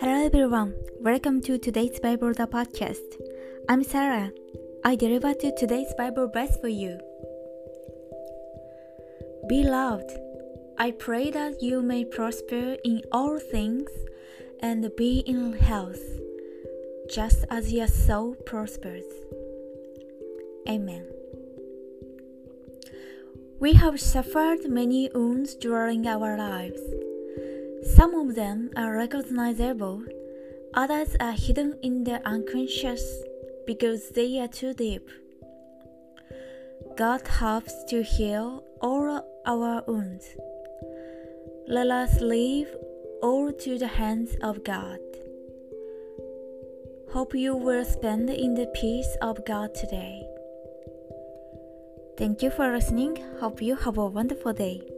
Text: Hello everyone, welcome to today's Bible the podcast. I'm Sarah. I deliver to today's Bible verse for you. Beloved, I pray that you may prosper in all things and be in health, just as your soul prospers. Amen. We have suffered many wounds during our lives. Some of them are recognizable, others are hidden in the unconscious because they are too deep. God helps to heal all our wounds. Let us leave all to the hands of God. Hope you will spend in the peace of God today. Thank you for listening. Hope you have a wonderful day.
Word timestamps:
Hello 0.00 0.24
everyone, 0.24 0.74
welcome 0.98 1.42
to 1.42 1.58
today's 1.58 2.00
Bible 2.00 2.32
the 2.32 2.46
podcast. 2.46 3.20
I'm 3.68 3.84
Sarah. 3.84 4.32
I 4.82 4.96
deliver 4.96 5.34
to 5.34 5.54
today's 5.58 5.92
Bible 5.98 6.30
verse 6.32 6.56
for 6.58 6.68
you. 6.68 6.98
Beloved, 9.46 10.10
I 10.78 10.92
pray 10.92 11.30
that 11.32 11.62
you 11.62 11.82
may 11.82 12.06
prosper 12.06 12.78
in 12.82 13.02
all 13.12 13.38
things 13.38 13.90
and 14.60 14.90
be 14.96 15.18
in 15.26 15.52
health, 15.52 16.00
just 17.10 17.44
as 17.50 17.74
your 17.74 17.88
soul 17.88 18.36
prospers. 18.46 19.04
Amen. 20.66 21.19
We 23.60 23.74
have 23.74 24.00
suffered 24.00 24.70
many 24.70 25.10
wounds 25.14 25.54
during 25.54 26.06
our 26.06 26.38
lives. 26.38 26.80
Some 27.94 28.14
of 28.14 28.34
them 28.34 28.70
are 28.74 28.96
recognizable, 28.96 30.02
others 30.72 31.14
are 31.20 31.32
hidden 31.32 31.78
in 31.82 32.04
the 32.04 32.26
unconscious 32.26 33.04
because 33.66 34.12
they 34.12 34.40
are 34.40 34.48
too 34.48 34.72
deep. 34.72 35.06
God 36.96 37.28
helps 37.28 37.84
to 37.90 38.02
heal 38.02 38.64
all 38.80 39.26
our 39.44 39.84
wounds. 39.86 40.26
Let 41.68 41.90
us 41.90 42.18
leave 42.22 42.68
all 43.22 43.52
to 43.52 43.76
the 43.76 43.88
hands 43.88 44.36
of 44.42 44.64
God. 44.64 45.00
Hope 47.12 47.34
you 47.34 47.54
will 47.54 47.84
spend 47.84 48.30
in 48.30 48.54
the 48.54 48.72
peace 48.74 49.16
of 49.20 49.44
God 49.44 49.74
today. 49.74 50.39
Thank 52.20 52.42
you 52.42 52.50
for 52.50 52.70
listening. 52.70 53.16
Hope 53.40 53.62
you 53.62 53.76
have 53.76 53.96
a 53.96 54.06
wonderful 54.06 54.52
day. 54.52 54.89